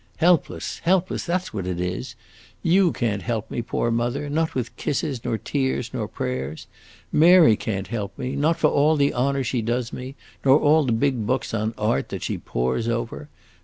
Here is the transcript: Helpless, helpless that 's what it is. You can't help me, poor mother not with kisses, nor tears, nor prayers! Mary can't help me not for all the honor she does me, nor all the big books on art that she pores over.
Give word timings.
Helpless, 0.17 0.79
helpless 0.79 1.25
that 1.27 1.43
's 1.43 1.53
what 1.53 1.67
it 1.67 1.79
is. 1.79 2.15
You 2.63 2.91
can't 2.91 3.21
help 3.21 3.51
me, 3.51 3.61
poor 3.61 3.91
mother 3.91 4.31
not 4.31 4.55
with 4.55 4.75
kisses, 4.75 5.23
nor 5.23 5.37
tears, 5.37 5.91
nor 5.93 6.07
prayers! 6.07 6.65
Mary 7.11 7.55
can't 7.55 7.85
help 7.89 8.17
me 8.17 8.35
not 8.35 8.57
for 8.57 8.69
all 8.71 8.95
the 8.95 9.13
honor 9.13 9.43
she 9.43 9.61
does 9.61 9.93
me, 9.93 10.15
nor 10.43 10.57
all 10.59 10.85
the 10.85 10.91
big 10.91 11.27
books 11.27 11.53
on 11.53 11.75
art 11.77 12.09
that 12.09 12.23
she 12.23 12.39
pores 12.39 12.87
over. 12.89 13.29